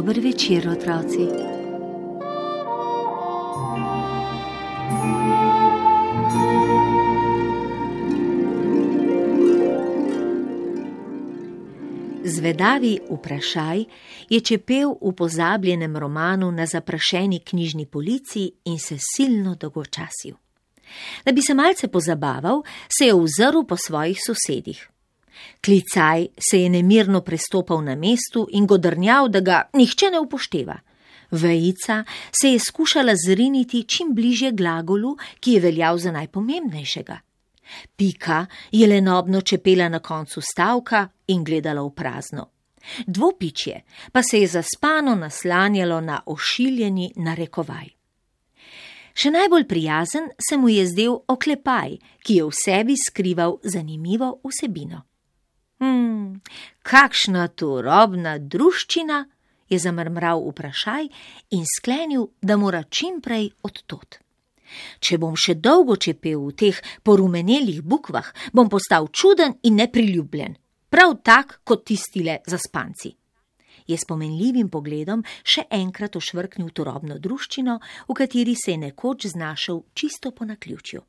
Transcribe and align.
Dober 0.00 0.20
večer, 0.20 0.68
otroci. 0.68 1.26
Zvedavi 12.24 12.98
vprašaj 13.10 13.84
je 14.28 14.40
čepel 14.40 14.94
v 15.00 15.12
pozabljenem 15.12 15.96
romanu 15.96 16.50
na 16.50 16.66
zaprašeni 16.66 17.40
knjižni 17.44 17.86
polici 17.86 18.52
in 18.64 18.78
se 18.78 18.96
silno 19.16 19.54
dolgočasil. 19.54 20.34
Da 21.24 21.32
bi 21.32 21.42
se 21.42 21.54
malce 21.54 21.88
pozabaval, 21.88 22.62
se 22.98 23.04
je 23.04 23.14
ozrl 23.14 23.66
po 23.68 23.76
svojih 23.76 24.18
sosedih. 24.26 24.90
Klicaj 25.64 26.26
se 26.50 26.62
je 26.62 26.68
nemirno 26.68 27.20
prestopal 27.20 27.82
na 27.84 27.94
mestu 27.94 28.46
in 28.50 28.66
godrnjal, 28.66 29.28
da 29.28 29.40
ga 29.40 29.62
nihče 29.74 30.10
ne 30.10 30.20
upošteva. 30.20 30.78
Vejica 31.30 32.04
se 32.40 32.52
je 32.52 32.58
skušala 32.58 33.12
zriniti 33.26 33.84
čim 33.84 34.14
bliže 34.14 34.50
glagolu, 34.50 35.16
ki 35.40 35.52
je 35.52 35.60
veljal 35.60 35.98
za 35.98 36.12
najpomembnejšega. 36.12 37.18
Pika 37.96 38.46
je 38.72 38.86
lenobno 38.86 39.40
čepela 39.40 39.88
na 39.88 39.98
koncu 39.98 40.40
stavka 40.40 41.08
in 41.26 41.44
gledala 41.44 41.82
v 41.82 41.94
prazno. 41.94 42.48
Dvopičje 43.06 43.82
pa 44.12 44.22
se 44.22 44.40
je 44.40 44.46
zaspano 44.46 45.14
naslanjalo 45.14 46.00
na 46.00 46.22
ošiljeni 46.26 47.12
narekovaj. 47.16 47.88
Še 49.14 49.30
najbolj 49.30 49.66
prijazen 49.68 50.30
se 50.48 50.56
mu 50.56 50.68
je 50.68 50.86
zdel 50.86 51.18
oklepaj, 51.28 51.98
ki 52.24 52.34
je 52.34 52.44
v 52.46 52.56
sebi 52.56 52.96
skrival 52.96 53.58
zanimivo 53.62 54.40
vsebino. 54.44 55.02
Hmm, 55.80 56.40
kakšna 56.84 57.48
turobna 57.56 58.38
druščina, 58.38 59.24
je 59.70 59.78
zamrmral 59.78 60.42
vprašaj 60.50 61.06
in 61.56 61.62
sklenil, 61.76 62.26
da 62.42 62.56
mora 62.56 62.82
čim 62.82 63.20
prej 63.24 63.48
odtot. 63.62 64.18
Če 65.00 65.18
bom 65.18 65.34
še 65.38 65.56
dolgo 65.58 65.96
čepel 65.96 66.42
v 66.42 66.54
teh 66.54 66.82
porumenelih 67.06 67.80
bukvah, 67.82 68.28
bom 68.52 68.68
postal 68.70 69.08
čuden 69.08 69.56
in 69.66 69.80
nepriljubljen, 69.80 70.54
prav 70.90 71.16
tak 71.24 71.60
kot 71.64 71.86
tistile 71.88 72.38
zaspanci. 72.46 73.14
Je 73.90 73.96
spomenljivim 73.98 74.68
pogledom 74.70 75.24
še 75.42 75.64
enkrat 75.74 76.14
ošvrknil 76.20 76.70
turobno 76.76 77.18
druščino, 77.18 77.80
v 78.06 78.14
kateri 78.14 78.54
se 78.54 78.76
je 78.76 78.84
nekoč 78.84 79.26
znašel 79.32 79.82
čisto 79.94 80.30
po 80.30 80.46
naključju. 80.46 81.02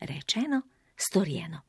Rečeno, 0.00 0.62
storjeno. 0.96 1.62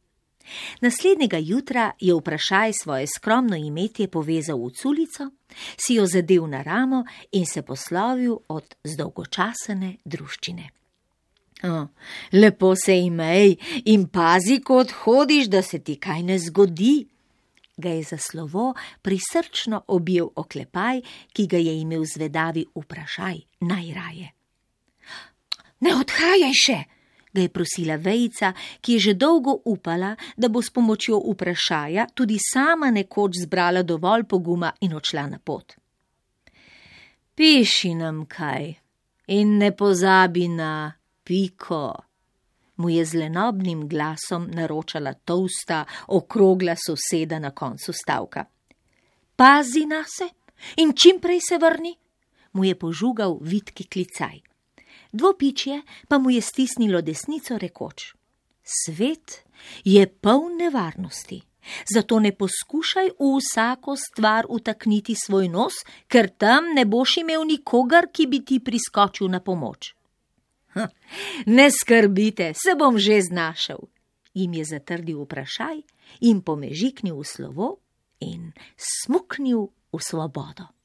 Naslednjega 0.81 1.38
jutra 1.38 1.92
je 2.00 2.16
vprašaj 2.16 2.73
svoje 2.84 3.08
skromno 3.08 3.56
imetje 3.56 4.08
povezal 4.08 4.58
v 4.58 4.72
culico, 4.72 5.30
si 5.78 5.94
jo 5.94 6.06
zadev 6.06 6.48
na 6.48 6.62
ramo 6.62 7.04
in 7.31 7.45
se 7.45 7.62
poslovil 7.62 8.38
od 8.48 8.76
zdolgočasene 8.84 9.95
druščine. 10.06 10.70
O, 11.64 11.88
lepo 12.34 12.76
se 12.76 13.00
imej 13.00 13.56
in 13.86 14.08
pazi, 14.08 14.60
kot 14.61 14.92
hodiš, 14.92 15.48
da 15.49 15.61
se 15.61 15.80
ti 15.80 15.95
kaj 15.95 16.23
ne 16.23 16.39
zgodi. 16.39 17.08
Ga 17.77 17.89
je 17.89 18.04
za 18.04 18.17
slovo 18.17 18.73
prisrčno 19.02 19.83
objel 19.88 20.30
oklepaj, 20.36 21.02
ki 21.33 21.48
ga 21.48 21.58
je 21.58 21.80
imel 21.82 22.05
zvedavi 22.05 22.66
vprašaj 22.76 23.38
najraje. 23.60 24.32
Ne 25.80 25.95
odhajaj 25.95 26.54
še! 26.58 26.77
Ga 27.37 27.45
je 27.45 27.53
prosila 27.53 27.95
vejica, 28.02 28.53
ki 28.81 28.98
je 28.98 28.99
že 28.99 29.14
dolgo 29.14 29.59
upala, 29.65 30.15
da 30.37 30.49
bo 30.49 30.61
s 30.61 30.73
pomočjo 30.73 31.20
vprašaja 31.21 32.08
tudi 32.17 32.39
sama 32.42 32.89
nekoč 32.92 33.43
zbrala 33.45 33.83
dovolj 33.83 34.25
poguma 34.25 34.73
in 34.81 34.98
odšla 34.98 35.27
na 35.30 35.39
pot. 35.39 35.77
Piši 37.37 37.93
nam 37.95 38.25
kaj 38.25 38.73
in 39.37 39.58
ne 39.61 39.70
pozabi 39.75 40.48
na 40.48 40.89
piko, 41.23 41.93
mu 42.77 42.89
je 42.89 43.05
z 43.05 43.14
lenobnim 43.21 43.86
glasom 43.89 44.49
naročala 44.54 45.14
tosta, 45.14 45.83
okrogla 46.08 46.75
soseda 46.75 47.39
na 47.39 47.52
koncu 47.52 47.93
stavka. 47.93 48.45
Pazi 49.36 49.86
na 49.86 50.02
se 50.08 50.30
in 50.81 50.93
čim 50.93 51.21
prej 51.21 51.42
se 51.49 51.58
vrni, 51.61 51.93
mu 52.54 52.65
je 52.65 52.73
požugal 52.80 53.37
vitki 53.42 53.86
klicaj 53.86 54.47
dvopičje 55.12 55.82
pa 56.08 56.18
mu 56.18 56.30
je 56.30 56.42
stisnilo 56.42 57.02
desnico 57.02 57.58
rekoč: 57.58 58.14
Svet 58.64 59.44
je 59.84 60.08
poln 60.08 60.58
nevarnosti, 60.58 61.42
zato 61.94 62.20
ne 62.20 62.32
poskušaj 62.32 63.10
v 63.20 63.32
vsako 63.40 63.96
stvar 63.96 64.46
utakniti 64.50 65.16
svoj 65.16 65.48
nos, 65.48 65.73
ker 66.08 66.30
tam 66.30 66.73
ne 66.76 66.86
boš 66.86 67.17
imel 67.17 67.46
nikogar, 67.46 68.12
ki 68.14 68.28
bi 68.28 68.46
ti 68.46 68.60
priskočil 68.60 69.30
na 69.30 69.40
pomoč. 69.40 69.94
Ne 71.46 71.70
skrbite, 71.72 72.54
se 72.54 72.76
bom 72.78 73.00
že 73.00 73.22
znašel, 73.22 73.80
jim 74.34 74.54
je 74.54 74.66
zatrdil 74.66 75.23
vprašaj 75.23 75.82
in 76.22 76.42
pomežiknil 76.42 77.17
v 77.17 77.26
slovo 77.26 77.67
in 78.20 78.54
smuknil 78.78 79.73
v 79.94 80.00
svobodo. 80.02 80.77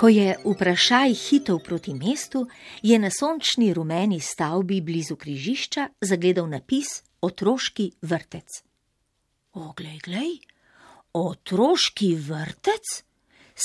Ko 0.00 0.08
je 0.08 0.32
vprašaj 0.44 1.12
hitel 1.12 1.58
proti 1.58 1.92
mestu, 1.94 2.46
je 2.82 2.98
na 2.98 3.10
sončni 3.12 3.74
rumeni 3.74 4.20
stavbi 4.20 4.80
blizu 4.80 5.16
križišča 5.16 5.88
zagledal 6.00 6.46
napis 6.48 7.02
Otroški 7.20 7.90
vrtec. 8.02 8.48
Oglej, 9.52 9.98
glej, 10.04 10.38
otroški 11.12 12.14
vrtec? 12.16 13.02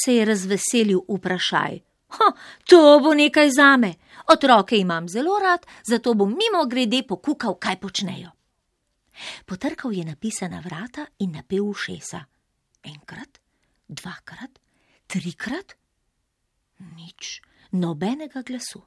se 0.03 0.15
je 0.15 0.25
razveselil 0.25 0.99
vprašaj. 1.07 1.79
Ha, 2.07 2.27
to 2.67 2.99
bo 2.99 3.13
nekaj 3.13 3.49
zame. 3.49 3.93
Otroke 4.27 4.77
imam 4.77 5.07
zelo 5.07 5.39
rad, 5.39 5.65
zato 5.87 6.13
bom 6.13 6.35
mimo 6.35 6.65
grede 6.67 7.03
pokukal, 7.07 7.55
kaj 7.55 7.79
počnejo. 7.79 8.35
Potrkal 9.45 9.93
je 9.93 10.03
napisana 10.03 10.59
vrata 10.59 11.05
in 11.19 11.31
napel 11.31 11.63
ušesa. 11.63 12.25
Enkrat, 12.83 13.39
dvakrat, 13.87 14.59
trikrat. 15.07 15.79
Nič, 16.79 17.41
nobenega 17.71 18.41
glasu. 18.41 18.83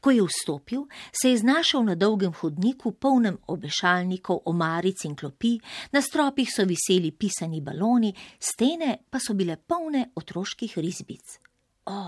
Ko 0.00 0.10
je 0.10 0.22
vstopil, 0.22 0.86
se 1.12 1.30
je 1.30 1.38
znašel 1.38 1.84
na 1.84 1.94
dolgem 1.94 2.32
hodniku, 2.32 2.92
polnem 2.92 3.38
obešalnikov, 3.46 4.40
omaric 4.44 5.04
in 5.04 5.16
klopi, 5.16 5.58
na 5.92 6.00
stropih 6.00 6.48
so 6.52 6.64
viseli 6.64 7.12
pisani 7.12 7.60
baloni, 7.60 8.14
stene 8.40 8.96
pa 9.10 9.20
so 9.20 9.34
bile 9.34 9.56
polne 9.56 10.10
otroških 10.14 10.78
risbic. 10.78 11.40
O, 11.86 12.00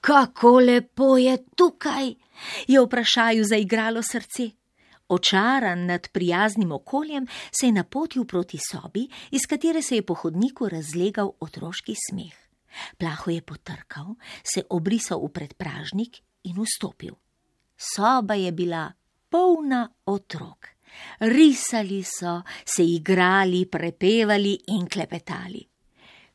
kako 0.00 0.60
lepo 0.60 1.16
je 1.16 1.36
tukaj! 1.56 2.14
je 2.68 2.80
vprašaju 2.80 3.44
zaigralo 3.44 4.02
srce. 4.02 4.50
Očaran 5.08 5.86
nad 5.86 6.08
prijaznim 6.12 6.72
okoljem 6.72 7.26
se 7.60 7.66
je 7.66 7.72
napotil 7.72 8.24
proti 8.24 8.58
sobi, 8.70 9.08
iz 9.30 9.40
katere 9.48 9.82
se 9.82 9.96
je 9.96 10.06
po 10.06 10.14
hodniku 10.14 10.68
razlegal 10.68 11.32
otroški 11.40 11.94
smeh. 12.08 12.43
Plaho 12.98 13.30
je 13.30 13.42
potrkal, 13.42 14.14
se 14.42 14.64
obrisal 14.70 15.20
v 15.26 15.32
predpražnik 15.32 16.20
in 16.44 16.56
vstopil. 16.60 17.14
Soba 17.76 18.34
je 18.34 18.52
bila 18.52 18.92
polna 19.28 19.88
otrok. 20.04 20.68
Risali 21.20 22.02
so, 22.02 22.42
se 22.64 22.84
igrali, 22.84 23.66
prepevali 23.66 24.58
in 24.66 24.86
klepetali. 24.86 25.66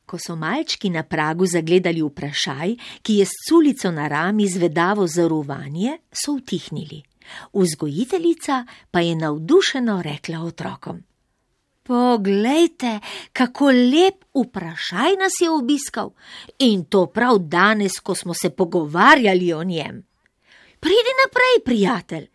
Ko 0.06 0.18
so 0.18 0.36
malčki 0.36 0.90
na 0.90 1.04
pragu 1.04 1.46
zagledali 1.46 2.02
vprašaj, 2.02 2.76
ki 3.02 3.14
je 3.22 3.26
s 3.26 3.46
culico 3.50 3.92
na 3.92 4.08
rami 4.08 4.48
zvedavo 4.48 5.08
zaruvanje, 5.08 5.98
so 6.12 6.34
utihnili. 6.34 7.04
Vzgojiteljica 7.54 8.66
pa 8.92 9.00
je 9.00 9.16
navdušeno 9.16 10.02
rekla 10.02 10.42
otrokom: 10.42 11.04
Poglejte, 11.90 13.00
kako 13.34 13.72
lep 13.72 14.26
vprašaj 14.38 15.16
nas 15.18 15.40
je 15.42 15.50
obiskal 15.50 16.12
in 16.60 16.84
to 16.86 17.06
prav 17.06 17.40
danes, 17.40 18.00
ko 18.04 18.16
smo 18.16 18.34
se 18.34 18.50
pogovarjali 18.50 19.54
o 19.54 19.64
njem. 19.64 20.04
Pridi 20.80 21.14
naprej, 21.22 21.64
prijatelj, 21.66 22.28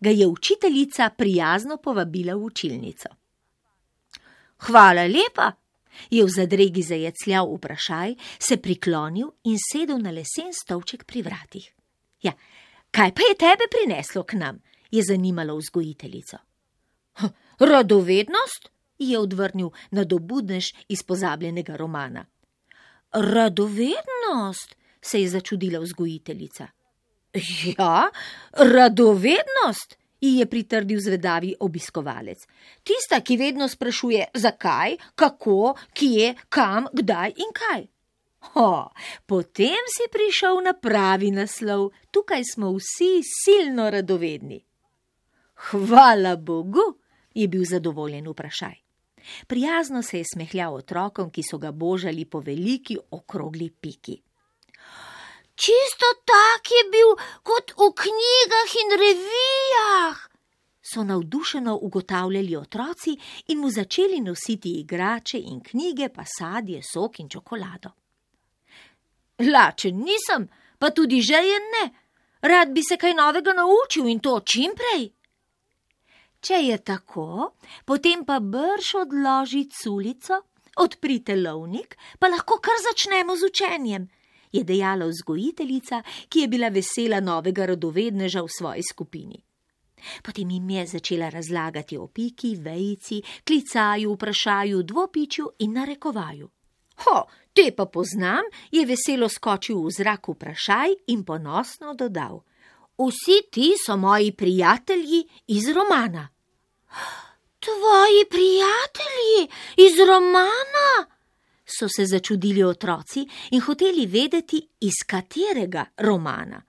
ga 0.00 0.10
je 0.10 0.26
učiteljica 0.26 1.10
prijazno 1.16 1.76
povabila 1.76 2.34
v 2.34 2.44
učilnico. 2.44 3.08
Hvala 4.58 5.06
lepa, 5.06 5.52
je 6.10 6.24
v 6.24 6.28
zadregi 6.28 6.82
zajecljal 6.82 7.48
vprašaj, 7.54 8.14
se 8.38 8.56
priklonil 8.56 9.30
in 9.44 9.56
sedel 9.72 9.98
na 9.98 10.10
lesen 10.10 10.52
stolček 10.52 11.04
pri 11.04 11.22
vratih. 11.22 11.72
Ja, 12.22 12.32
kaj 12.90 13.14
pa 13.14 13.22
je 13.30 13.40
tebe 13.40 13.70
prineslo 13.70 14.22
k 14.22 14.36
nam? 14.36 14.60
je 14.90 15.02
zanimalo 15.02 15.56
vzgojiteljico. 15.56 16.36
Radovednost? 17.58 18.71
Je 19.10 19.18
odvrnil 19.18 19.70
nadobudnež 19.90 20.72
iz 20.88 21.02
pozabljenega 21.02 21.76
romana. 21.76 22.26
Radovednost? 23.12 24.76
se 25.02 25.20
je 25.20 25.28
začudila 25.28 25.80
vzgojiteljica. 25.80 26.66
Ja, 27.78 28.10
radovednost, 28.52 29.96
ji 30.20 30.38
je 30.38 30.46
pritrdil 30.46 31.00
zvedavi 31.00 31.54
obiskovalec. 31.60 32.44
Tista, 32.84 33.20
ki 33.20 33.36
vedno 33.36 33.68
sprašuje, 33.68 34.26
zakaj, 34.34 34.96
kako, 35.14 35.74
kje, 35.94 36.34
kam, 36.48 36.86
kdaj 36.92 37.32
in 37.36 37.54
kaj. 37.56 37.86
Ho, 38.52 38.90
potem 39.26 39.88
si 39.88 40.10
prišel 40.12 40.60
na 40.66 40.74
pravi 40.74 41.30
naslov, 41.30 41.90
tukaj 42.10 42.44
smo 42.44 42.74
vsi 42.76 43.22
silno 43.24 43.90
radovedni. 43.90 44.60
Hvala 45.70 46.36
Bogu, 46.36 46.98
je 47.34 47.48
bil 47.48 47.64
zadovoljen 47.64 48.28
vprašaj. 48.28 48.82
Prijazno 49.46 50.02
se 50.02 50.18
je 50.18 50.24
smehljal 50.34 50.74
otrokom, 50.74 51.30
ki 51.30 51.42
so 51.42 51.58
ga 51.58 51.72
božali 51.72 52.24
po 52.24 52.40
veliki 52.40 52.98
okrogli 53.10 53.70
piki. 53.70 54.22
Čisto 55.54 56.08
tak 56.24 56.70
je 56.70 56.82
bil 56.90 57.10
kot 57.42 57.74
v 57.76 57.88
knjigah 58.02 58.70
in 58.82 58.94
revijah, 59.02 60.28
so 60.82 61.04
navdušeno 61.04 61.78
ugotavljali 61.82 62.56
otroci 62.56 63.16
in 63.46 63.58
mu 63.58 63.70
začeli 63.70 64.20
nositi 64.20 64.72
igrače 64.80 65.38
in 65.38 65.60
knjige, 65.60 66.08
pa 66.08 66.24
sadje, 66.38 66.82
sok 66.82 67.20
in 67.20 67.28
čokolado. 67.28 67.90
Lačen 69.38 69.96
nisem, 69.96 70.48
pa 70.78 70.90
tudi 70.90 71.20
željen 71.20 71.64
ne, 71.74 71.90
rad 72.40 72.72
bi 72.72 72.82
se 72.82 72.96
kaj 72.96 73.14
novega 73.14 73.52
naučil 73.52 74.08
in 74.08 74.20
to 74.20 74.40
čim 74.40 74.72
prej. 74.76 75.10
Če 76.42 76.58
je 76.66 76.78
tako, 76.82 77.52
potem 77.86 78.24
pa 78.26 78.40
brž 78.40 78.94
odloži 79.04 79.68
culico, 79.70 80.42
odprite 80.82 81.36
lovnik, 81.38 81.94
pa 82.18 82.26
lahko 82.28 82.58
kar 82.58 82.82
začnemo 82.82 83.36
z 83.36 83.46
učenjem 83.46 84.10
je 84.52 84.64
dejala 84.64 85.06
vzgojiteljica, 85.06 86.02
ki 86.28 86.40
je 86.40 86.48
bila 86.48 86.68
vesela 86.68 87.20
novega 87.20 87.66
radovedneža 87.66 88.42
v 88.42 88.52
svoji 88.58 88.82
skupini. 88.82 89.40
Potem 90.22 90.50
jim 90.50 90.70
je 90.70 90.86
začela 90.86 91.28
razlagati 91.30 91.96
o 91.96 92.06
piki, 92.06 92.56
vejici, 92.56 93.22
klicaju, 93.46 94.14
vprašaju, 94.14 94.82
dvopičju 94.82 95.50
in 95.58 95.72
narekovaju. 95.72 96.50
Ho, 97.04 97.18
te 97.54 97.70
pa 97.76 97.86
poznam, 97.86 98.44
je 98.70 98.86
veselo 98.86 99.28
skočil 99.28 99.78
v 99.82 99.90
zrak 99.90 100.28
vprašaj 100.28 100.90
in 101.06 101.24
ponosno 101.24 101.94
dodal: 101.94 102.42
Vsi 102.98 103.50
ti 103.50 103.74
so 103.86 103.96
moji 103.96 104.32
prijatelji 104.32 105.28
iz 105.46 105.68
romana. 105.68 106.28
Tvoji 107.60 108.24
prijatelji 108.30 109.48
iz 109.76 109.98
romana? 110.08 111.12
so 111.78 111.88
se 111.88 112.06
začudili 112.06 112.62
otroci 112.62 113.28
in 113.50 113.60
hoteli 113.60 114.06
vedeti, 114.06 114.68
iz 114.80 114.92
katerega 115.06 115.84
romana. 115.96 116.62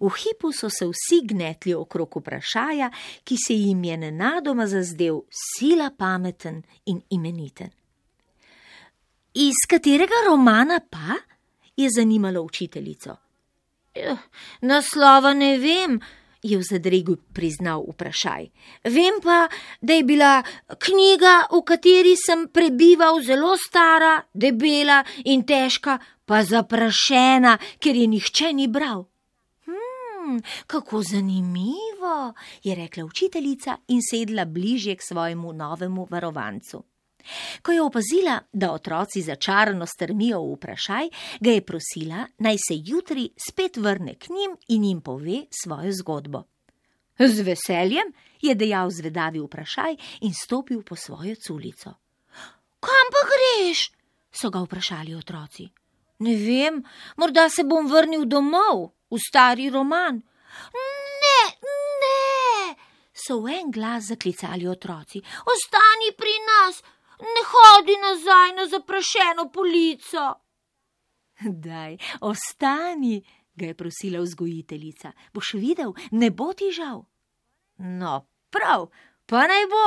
V 0.00 0.10
hipu 0.16 0.52
so 0.52 0.70
se 0.70 0.86
vsi 0.86 1.20
gnetli 1.26 1.74
okrog 1.74 2.16
vprašaja, 2.16 2.90
ki 3.24 3.36
se 3.46 3.54
jim 3.54 3.84
je 3.84 3.96
nenadoma 3.96 4.66
zazdel 4.66 5.20
sila 5.30 5.90
pameten 5.98 6.62
in 6.86 7.02
imeniten. 7.10 7.70
Iz 9.34 9.66
katerega 9.68 10.24
romana 10.28 10.80
pa? 10.90 11.18
je 11.76 11.88
zanimalo 11.90 12.42
učiteljico. 12.42 13.16
Eh, 13.94 14.16
naslova 14.60 15.34
ne 15.34 15.54
vem, 15.58 16.00
je 16.42 16.58
v 16.58 16.62
zadregu 16.66 17.16
priznal 17.32 17.86
vprašaj. 17.88 18.50
Vem 18.90 19.20
pa, 19.22 19.48
da 19.80 19.94
je 19.94 20.04
bila 20.04 20.42
knjiga, 20.78 21.48
v 21.48 21.62
kateri 21.62 22.16
sem 22.18 22.48
prebival, 22.52 23.22
zelo 23.22 23.54
stara, 23.56 24.18
debela 24.34 25.00
in 25.24 25.46
težka, 25.46 25.98
pa 26.26 26.42
zaprašena, 26.44 27.56
ker 27.78 27.96
je 27.96 28.06
nihče 28.10 28.52
ni 28.52 28.68
bral. 28.68 29.06
Hmm, 29.64 30.42
kako 30.66 31.02
zanimivo, 31.02 32.34
je 32.66 32.74
rekla 32.74 33.04
učiteljica 33.04 33.78
in 33.88 34.02
sedla 34.02 34.44
bližje 34.44 34.96
k 34.96 35.02
svojemu 35.02 35.52
novemu 35.52 36.08
varovancu. 36.10 36.84
Ko 37.62 37.72
je 37.72 37.82
opazila, 37.82 38.40
da 38.52 38.72
otroci 38.72 39.22
začarano 39.22 39.86
strmijo 39.86 40.42
v 40.42 40.56
vprašaj, 40.56 41.08
ga 41.40 41.50
je 41.50 41.64
prosila, 41.64 42.26
naj 42.38 42.56
se 42.68 42.74
jutri 42.84 43.28
spet 43.48 43.76
vrne 43.76 44.14
k 44.14 44.28
njim 44.28 44.56
in 44.68 44.84
jim 44.84 45.00
pove 45.00 45.44
svojo 45.62 45.92
zgodbo. 45.92 46.44
Z 47.18 47.40
veseljem 47.46 48.12
je 48.42 48.54
dejal 48.54 48.90
zvedavi 48.90 49.40
vprašaj 49.40 49.96
in 50.20 50.34
stopil 50.34 50.82
po 50.82 50.96
svojo 50.96 51.34
culico. 51.34 51.94
Kam 52.80 53.06
pa 53.10 53.22
greš? 53.30 53.90
so 54.34 54.50
ga 54.50 54.60
vprašali 54.60 55.14
otroci. 55.14 55.68
Ne 56.18 56.36
vem, 56.36 56.82
morda 57.16 57.48
se 57.48 57.64
bom 57.64 57.86
vrnil 57.86 58.26
domov, 58.26 58.90
v 59.10 59.18
stari 59.18 59.70
roman. 59.70 60.18
Ne, 60.74 61.40
ne, 62.02 62.74
so 63.14 63.40
v 63.42 63.54
en 63.60 63.70
glas 63.70 64.10
zaklicali 64.10 64.66
otroci. 64.66 65.22
Ostani 65.22 66.12
pri 66.18 66.34
nas, 66.48 66.82
ne 67.20 67.42
hodi 67.50 67.96
nazaj 68.02 68.56
na 68.56 68.66
zaprašeno 68.66 69.50
polico. 69.52 70.34
Daj, 71.40 71.98
ostani, 72.20 73.24
ga 73.54 73.66
je 73.66 73.74
prosila 73.74 74.20
vzgojiteljica. 74.20 75.12
Boš 75.32 75.54
videl, 75.54 75.92
ne 76.10 76.30
bo 76.30 76.52
ti 76.52 76.70
žal. 76.72 77.04
No, 77.76 78.26
prav, 78.50 78.90
pa 79.26 79.46
naj 79.50 79.66
bo, 79.70 79.86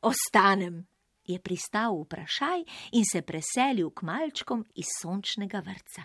ostanem, 0.00 0.86
je 1.24 1.38
pristal 1.38 2.02
vprašaj 2.02 2.64
in 2.92 3.04
se 3.12 3.22
preselil 3.22 3.90
k 3.90 4.02
malčkom 4.02 4.64
iz 4.74 4.86
sončnega 5.02 5.62
vrca. 5.66 6.02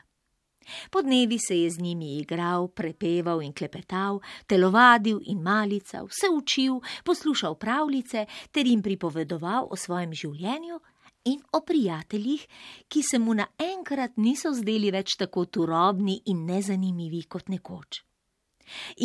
Po 0.90 1.02
dnevi 1.02 1.40
se 1.40 1.60
je 1.60 1.70
z 1.72 1.80
njimi 1.80 2.18
igral, 2.18 2.68
prepeval 2.68 3.42
in 3.42 3.54
klepetal, 3.54 4.20
telovadil 4.48 5.20
in 5.26 5.42
malical, 5.42 6.08
se 6.10 6.30
učil, 6.30 6.80
poslušal 7.04 7.56
pravljice 7.56 8.26
ter 8.52 8.68
jim 8.68 8.82
pripovedoval 8.82 9.68
o 9.72 9.76
svojem 9.76 10.14
življenju 10.14 10.80
in 11.26 11.42
o 11.52 11.62
prijateljih, 11.62 12.48
ki 12.88 13.02
se 13.04 13.20
mu 13.20 13.34
naenkrat 13.34 14.18
niso 14.18 14.54
zdeli 14.54 14.92
več 14.94 15.18
tako 15.18 15.46
turobni 15.46 16.20
in 16.26 16.46
nezanimivi 16.46 17.24
kot 17.30 17.50
nekoč. 17.50 18.04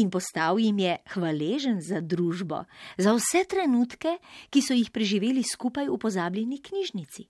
In 0.00 0.10
postal 0.10 0.60
jim 0.60 0.78
je 0.78 0.96
hvaležen 1.14 1.80
za 1.84 2.00
družbo, 2.00 2.64
za 2.96 3.12
vse 3.16 3.44
trenutke, 3.48 4.16
ki 4.50 4.62
so 4.64 4.76
jih 4.76 4.88
preživeli 4.92 5.44
skupaj 5.44 5.88
v 5.88 5.98
pozabljeni 6.00 6.60
knjižnici. 6.64 7.28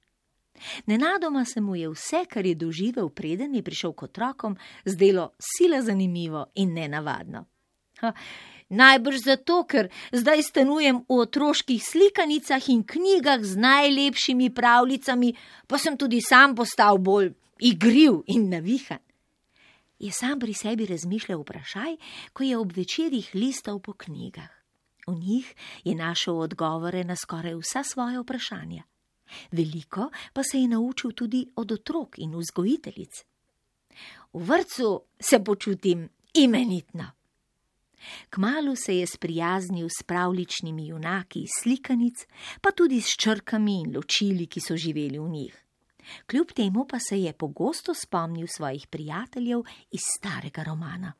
Nenadoma 0.86 1.44
se 1.44 1.60
mu 1.60 1.76
je 1.76 1.88
vse, 1.88 2.24
kar 2.28 2.46
je 2.46 2.54
doživel, 2.54 3.08
preden 3.08 3.54
je 3.54 3.62
prišel 3.62 3.92
k 3.92 4.02
otrokom, 4.02 4.56
zdelo 4.84 5.32
sila 5.38 5.82
zanimivo 5.82 6.46
in 6.54 6.74
nenavadno. 6.74 7.44
Ha, 8.00 8.12
najbrž 8.68 9.18
zato, 9.24 9.64
ker 9.68 9.90
zdaj 10.12 10.42
stanujem 10.42 11.02
v 11.04 11.20
otroških 11.20 11.82
slikanicah 11.84 12.68
in 12.68 12.84
knjigah 12.86 13.42
z 13.42 13.60
najlepšimi 13.60 14.50
pravljicami, 14.54 15.34
pa 15.66 15.78
sem 15.78 15.96
tudi 15.96 16.22
sam 16.24 16.54
postal 16.54 16.98
bolj 16.98 17.34
igriv 17.60 18.22
in 18.26 18.48
navihan. 18.48 19.02
Je 20.00 20.12
sam 20.12 20.38
pri 20.40 20.54
sebi 20.54 20.86
razmišljal 20.86 21.42
vprašaj, 21.42 21.96
ko 22.32 22.42
je 22.42 22.56
ob 22.56 22.72
večerjih 22.72 23.30
listal 23.34 23.80
po 23.80 23.92
knjigah. 23.92 24.48
V 25.06 25.14
njih 25.14 25.54
je 25.84 25.94
našel 25.94 26.38
odgovore 26.40 27.04
na 27.04 27.16
skoraj 27.16 27.54
vsa 27.54 27.82
svoja 27.82 28.20
vprašanja. 28.20 28.82
Veliko 29.50 30.10
pa 30.32 30.42
se 30.42 30.58
je 30.58 30.68
naučil 30.68 31.12
tudi 31.12 31.46
od 31.56 31.72
otrok 31.72 32.18
in 32.18 32.34
vzgojiteljic. 32.36 33.24
V 34.32 34.44
vrtu 34.46 35.00
se 35.20 35.44
počutim 35.44 36.08
imenitno. 36.34 37.10
Kmalu 38.30 38.76
se 38.76 38.96
je 38.96 39.06
sprijaznil 39.06 39.88
s 39.88 40.02
pravličnimi 40.02 40.86
junaki 40.86 41.42
iz 41.42 41.50
slikanic, 41.62 42.26
pa 42.60 42.70
tudi 42.70 43.00
s 43.00 43.16
črkami 43.20 43.80
in 43.80 43.96
ločili, 43.96 44.46
ki 44.46 44.60
so 44.60 44.76
živeli 44.76 45.18
v 45.18 45.28
njih. 45.28 45.64
Kljub 46.26 46.52
temu 46.56 46.86
pa 46.88 46.98
se 46.98 47.20
je 47.20 47.32
pogosto 47.32 47.94
spomnil 47.94 48.46
svojih 48.46 48.86
prijateljev 48.86 49.60
iz 49.90 50.00
starega 50.18 50.62
romana. 50.62 51.12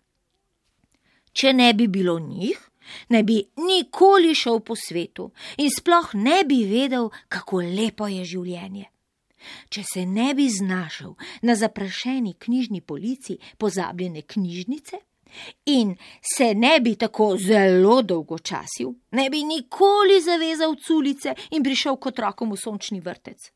Če 1.33 1.53
ne 1.53 1.75
bi 1.75 1.87
bilo 1.89 2.19
njih, 2.19 2.70
ne 3.09 3.23
bi 3.23 3.43
nikoli 3.57 4.35
šel 4.35 4.61
po 4.61 4.77
svetu 4.77 5.31
in 5.59 5.71
sploh 5.71 6.15
ne 6.15 6.45
bi 6.45 6.65
vedel, 6.65 7.11
kako 7.29 7.61
lepo 7.61 8.09
je 8.09 8.25
življenje. 8.25 8.87
Če 9.73 9.83
se 9.93 10.07
ne 10.07 10.35
bi 10.35 10.49
znašel 10.53 11.15
na 11.43 11.55
zaprašeni 11.57 12.35
knjižni 12.39 12.81
polici 12.81 13.39
pozabljene 13.59 14.23
knjižnice 14.23 15.01
in 15.73 15.95
se 16.37 16.55
ne 16.55 16.81
bi 16.81 16.97
tako 16.99 17.37
zelo 17.39 18.03
dolgo 18.03 18.39
časil, 18.39 18.93
ne 19.17 19.31
bi 19.31 19.45
nikoli 19.45 20.21
zavezal 20.21 20.77
culice 20.77 21.35
in 21.51 21.63
prišel 21.63 21.97
kot 21.97 22.19
rokom 22.19 22.53
v 22.53 22.61
sončni 22.61 23.01
vrtec. 23.01 23.51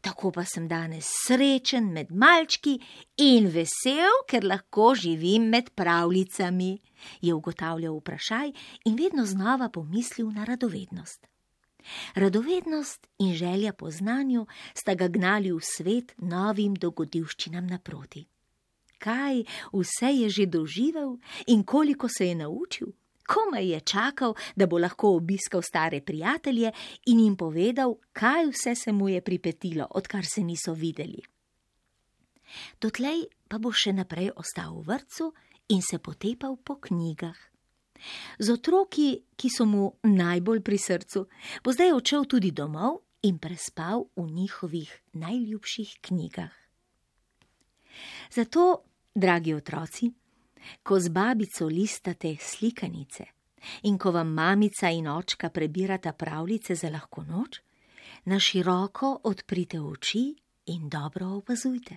Tako 0.00 0.30
pa 0.30 0.44
sem 0.44 0.68
danes 0.68 1.08
srečen 1.26 1.92
med 1.92 2.12
malčki 2.12 2.78
in 3.16 3.48
vesel, 3.48 4.22
ker 4.28 4.44
lahko 4.44 4.94
živim 4.94 5.48
med 5.48 5.70
pravljicami, 5.74 6.78
je 7.20 7.34
ugotavljal 7.34 7.96
vprašaj 7.98 8.52
in 8.84 8.96
vedno 8.96 9.26
znova 9.26 9.68
pomislil 9.68 10.30
na 10.30 10.44
radovednost. 10.44 11.26
Radovednost 12.14 13.06
in 13.18 13.34
želja 13.34 13.72
po 13.72 13.90
znanju 13.90 14.46
sta 14.74 14.94
ga 14.94 15.08
gnali 15.08 15.52
v 15.52 15.60
svet 15.60 16.14
novim 16.18 16.74
dogodivščinam 16.74 17.66
naproti. 17.66 18.26
Kaj 18.98 19.42
vse 19.72 20.12
je 20.14 20.28
že 20.30 20.46
doživel 20.46 21.16
in 21.46 21.64
koliko 21.64 22.08
se 22.08 22.28
je 22.28 22.34
naučil? 22.34 22.92
Komaj 23.26 23.66
je 23.72 23.80
čakal, 23.80 24.34
da 24.56 24.66
bo 24.66 24.78
lahko 24.78 25.16
obiskal 25.16 25.62
stare 25.62 26.00
prijatelje 26.00 26.72
in 27.06 27.20
jim 27.20 27.36
povedal, 27.36 27.96
kaj 28.12 28.50
vse 28.50 28.74
se 28.74 28.92
mu 28.92 29.08
je 29.08 29.20
pripetilo, 29.20 29.86
odkar 29.90 30.24
se 30.26 30.42
niso 30.42 30.74
videli. 30.74 31.22
Dotlej 32.80 33.26
pa 33.48 33.58
bo 33.58 33.72
še 33.72 33.92
naprej 33.92 34.32
ostal 34.36 34.76
v 34.80 34.86
vrtu 34.92 35.32
in 35.72 35.80
se 35.82 35.98
potepal 35.98 36.56
po 36.56 36.76
knjigah. 36.80 37.38
Z 38.38 38.50
otroki, 38.50 39.22
ki 39.38 39.48
so 39.48 39.64
mu 39.64 39.92
najbolj 40.02 40.60
pri 40.66 40.78
srcu, 40.78 41.26
bo 41.62 41.70
zdaj 41.70 41.94
odšel 41.94 42.26
tudi 42.26 42.50
domov 42.50 43.04
in 43.22 43.38
prespal 43.38 44.10
v 44.18 44.26
njihovih 44.26 44.90
najljubših 45.14 46.02
knjigah. 46.02 46.54
Zato, 48.32 48.82
dragi 49.14 49.54
otroci, 49.54 50.10
ko 50.82 51.00
z 51.00 51.08
babico 51.08 51.66
listate 51.66 52.36
slikanice 52.40 53.24
in 53.82 53.98
ko 53.98 54.10
vam 54.10 54.28
mamica 54.34 54.90
in 54.90 55.08
očka 55.08 55.50
prebirata 55.50 56.12
pravljice 56.12 56.74
za 56.74 56.90
lahko 56.90 57.22
noč, 57.22 57.60
na 58.24 58.38
široko 58.38 59.20
odprite 59.24 59.80
oči 59.80 60.34
in 60.66 60.88
dobro 60.88 61.26
opazujte. 61.26 61.96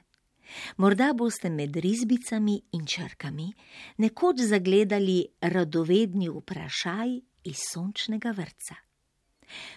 Morda 0.77 1.13
boste 1.13 1.49
med 1.49 1.75
risbicami 1.75 2.61
in 2.71 2.85
črkami 2.85 3.53
nekoč 3.97 4.41
zagledali 4.45 5.25
radovedni 5.41 6.29
vprašaj 6.29 7.15
iz 7.43 7.63
sončnega 7.73 8.31
vrca. 8.31 8.75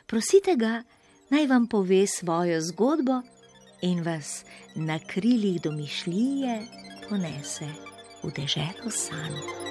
Prosite 0.07 0.57
ga, 0.57 0.83
naj 1.31 1.47
vam 1.47 1.67
pove 1.69 2.07
svojo 2.07 2.61
zgodbo 2.61 3.23
in 3.83 4.03
vas 4.03 4.45
na 4.77 4.99
krilih 4.99 5.63
domišljije 5.63 6.61
ponese 7.09 7.98
o 8.23 8.31
dejeto 8.31 8.91
sano. 8.91 9.68